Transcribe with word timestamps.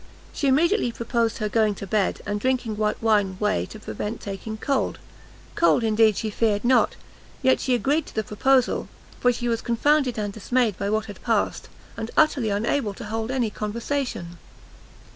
She 0.33 0.47
immediately 0.47 0.91
proposed 0.91 1.37
her 1.37 1.47
going 1.47 1.75
to 1.75 1.85
bed, 1.85 2.23
and 2.25 2.39
drinking 2.39 2.75
white 2.75 2.99
wine 3.03 3.37
whey 3.39 3.67
to 3.67 3.79
prevent 3.79 4.19
taking 4.19 4.57
cold; 4.57 4.97
cold, 5.53 5.83
indeed, 5.83 6.17
she 6.17 6.31
feared 6.31 6.65
not; 6.65 6.95
yet 7.43 7.59
she 7.59 7.75
agreed 7.75 8.07
to 8.07 8.15
the 8.15 8.23
proposal, 8.23 8.87
for 9.19 9.31
she 9.31 9.47
was 9.47 9.61
confounded 9.61 10.17
and 10.17 10.33
dismayed 10.33 10.75
by 10.75 10.89
what 10.89 11.05
had 11.05 11.21
passed, 11.21 11.69
and 11.97 12.09
utterly 12.17 12.49
unable 12.49 12.95
to 12.95 13.03
hold 13.05 13.29
any 13.29 13.51
conversation. 13.51 14.39